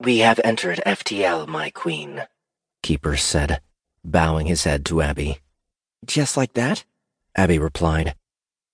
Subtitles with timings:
[0.00, 2.22] We have entered FTL, my queen,
[2.82, 3.60] Keeper said,
[4.02, 5.40] bowing his head to Abby.
[6.06, 6.84] Just like that?
[7.36, 8.14] Abby replied.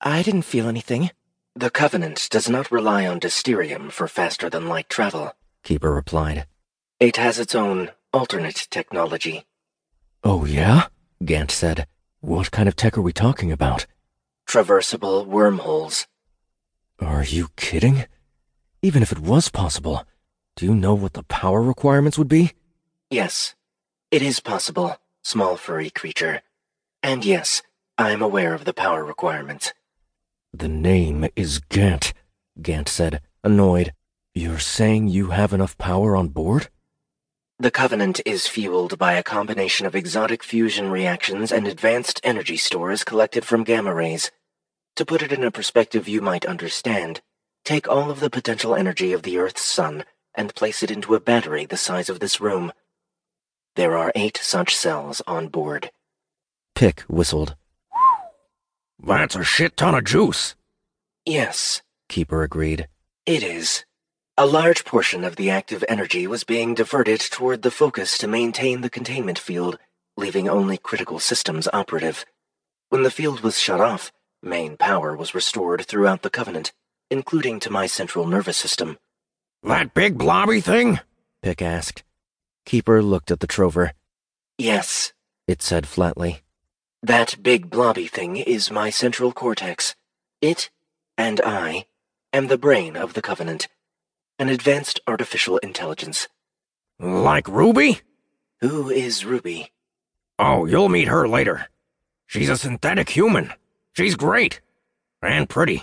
[0.01, 1.11] I didn't feel anything.
[1.57, 5.33] The Covenant does not rely on Dysterium for faster-than-light travel,
[5.65, 6.47] Keeper replied.
[7.01, 9.47] It has its own alternate technology.
[10.23, 10.87] Oh, yeah?
[11.25, 11.89] Gant said.
[12.21, 13.87] What kind of tech are we talking about?
[14.47, 16.07] Traversable wormholes.
[17.01, 18.07] Are you kidding?
[18.81, 20.05] Even if it was possible,
[20.57, 22.53] do you know what the power requirements would be?
[23.11, 23.55] Yes,
[24.11, 26.41] it is possible, small furry creature.
[27.03, 27.63] And yes,
[27.99, 29.75] I am aware of the power requirements.
[30.55, 32.15] The name is Gant,
[32.61, 33.93] Gant said, annoyed.
[34.35, 36.69] You're saying you have enough power on board?
[37.59, 43.05] The Covenant is fueled by a combination of exotic fusion reactions and advanced energy stores
[43.05, 44.31] collected from gamma rays.
[44.97, 47.21] To put it in a perspective you might understand,
[47.63, 50.05] take all of the potential energy of the Earth's sun
[50.37, 52.73] and place it into a battery the size of this room.
[53.75, 55.91] There are eight such cells on board.
[56.75, 57.57] Pik whistled.
[58.99, 60.55] That's a shit ton of juice.
[61.25, 62.89] Yes, Keeper agreed.
[63.27, 63.85] It is.
[64.39, 68.83] A large portion of the active energy was being diverted toward the focus to maintain
[68.83, 69.79] the containment field,
[70.17, 72.25] leaving only critical systems operative.
[72.91, 74.13] When the field was shut off,
[74.43, 76.73] main power was restored throughout the Covenant,
[77.11, 78.99] including to my central nervous system.
[79.67, 81.01] That big blobby thing?
[81.43, 82.05] Pik asked.
[82.67, 83.95] Keeper looked at the trover.
[84.59, 85.13] Yes,
[85.49, 86.43] it said flatly.
[87.03, 89.97] That big blobby thing is my central cortex.
[90.41, 90.71] It,
[91.19, 91.87] and I,
[92.33, 93.67] am the brain of the Covenant.
[94.39, 96.29] An advanced artificial intelligence.
[97.01, 98.03] Like Ruby?
[98.61, 99.73] Who is Ruby?
[100.39, 101.67] Oh, you'll meet her later.
[102.27, 103.53] She's a synthetic human.
[103.95, 104.61] She's great.
[105.23, 105.83] And pretty.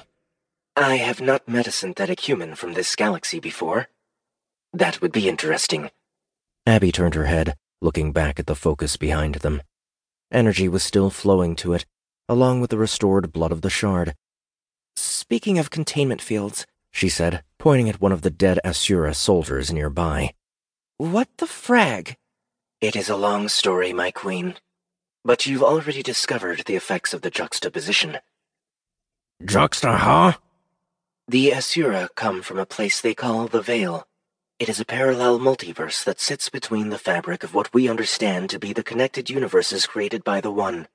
[0.75, 3.89] I have not met a synthetic human from this galaxy before.
[4.73, 5.91] That would be interesting.
[6.66, 9.61] Abby turned her head, looking back at the focus behind them.
[10.31, 11.85] Energy was still flowing to it,
[12.27, 14.16] along with the restored blood of the shard.
[14.95, 20.34] Speaking of containment fields, she said, pointing at one of the dead Asura soldiers nearby.
[20.97, 22.17] What the frag?
[22.81, 24.55] It is a long story, my queen.
[25.23, 28.17] But you've already discovered the effects of the juxtaposition.
[29.45, 30.34] Juxta, huh?
[31.29, 34.06] The Asura come from a place they call the Veil.
[34.59, 38.59] It is a parallel multiverse that sits between the fabric of what we understand to
[38.59, 40.89] be the connected universes created by the One.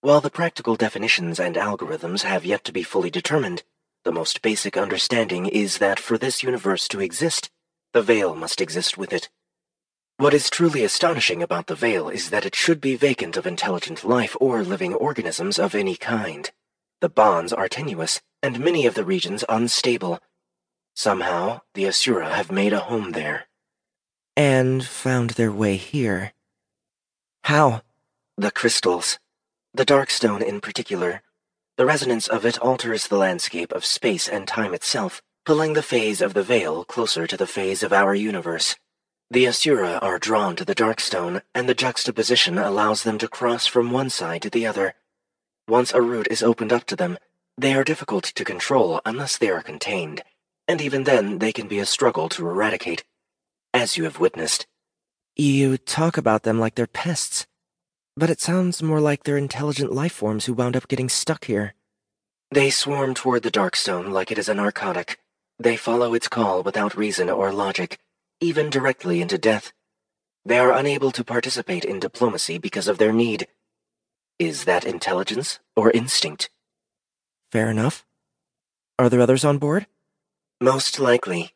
[0.00, 3.62] While the practical definitions and algorithms have yet to be fully determined,
[4.02, 7.50] the most basic understanding is that for this universe to exist,
[7.92, 9.28] the Veil must exist with it.
[10.16, 14.04] What is truly astonishing about the Veil is that it should be vacant of intelligent
[14.04, 16.50] life or living organisms of any kind.
[17.00, 20.20] The bonds are tenuous, and many of the regions unstable,
[20.94, 23.46] Somehow, the Asura have made a home there.
[24.36, 26.32] And found their way here.
[27.44, 27.82] How?
[28.36, 29.18] The crystals.
[29.72, 31.22] The Darkstone in particular.
[31.76, 36.20] The resonance of it alters the landscape of space and time itself, pulling the phase
[36.20, 38.76] of the veil closer to the phase of our universe.
[39.30, 43.90] The Asura are drawn to the Darkstone, and the juxtaposition allows them to cross from
[43.90, 44.96] one side to the other.
[45.70, 47.16] Once a route is opened up to them,
[47.56, 50.22] they are difficult to control unless they are contained
[50.70, 53.02] and even then they can be a struggle to eradicate,
[53.74, 54.68] as you have witnessed.
[55.34, 57.44] You talk about them like they're pests,
[58.16, 61.74] but it sounds more like they're intelligent life forms who wound up getting stuck here.
[62.52, 65.18] They swarm toward the Darkstone like it is a narcotic.
[65.58, 67.98] They follow its call without reason or logic,
[68.40, 69.72] even directly into death.
[70.44, 73.48] They are unable to participate in diplomacy because of their need.
[74.40, 76.48] Is that intelligence or instinct?
[77.52, 78.06] Fair enough.
[78.98, 79.86] Are there others on board?
[80.62, 81.52] Most likely,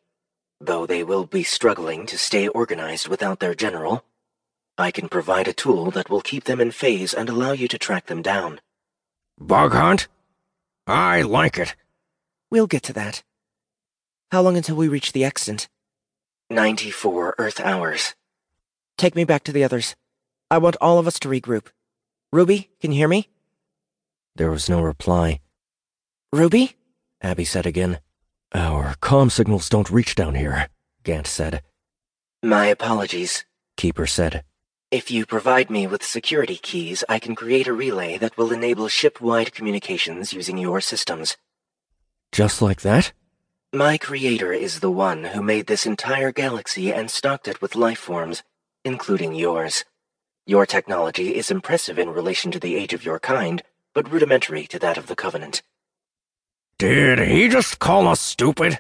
[0.61, 4.05] though they will be struggling to stay organized without their general.
[4.77, 7.79] I can provide a tool that will keep them in phase and allow you to
[7.79, 8.61] track them down.
[9.39, 10.09] Bug hunt?
[10.87, 11.75] I like it.
[12.51, 13.23] We'll get to that.
[14.31, 15.71] How long until we reach the extant?
[16.51, 18.15] 94 Earth hours.
[18.99, 19.97] Take me back to the others.
[20.51, 21.69] I want all of us to regroup.
[22.35, 23.29] Ruby, can you hear me?
[24.35, 25.39] There was no reply.
[26.33, 26.75] Ruby?
[27.23, 28.01] Abby said again.
[28.53, 30.69] Our comm signals don't reach down here,
[31.05, 31.63] Gant said.
[32.43, 33.45] My apologies,
[33.77, 34.43] Keeper said.
[34.91, 38.89] If you provide me with security keys, I can create a relay that will enable
[38.89, 41.37] ship-wide communications using your systems.
[42.33, 43.13] Just like that?
[43.73, 48.01] My creator is the one who made this entire galaxy and stocked it with life
[48.01, 48.43] forms,
[48.85, 49.85] including yours.
[50.47, 53.63] Your technology is impressive in relation to the age of your kind,
[53.95, 55.63] but rudimentary to that of the Covenant.
[56.77, 58.79] Did he just call us stupid?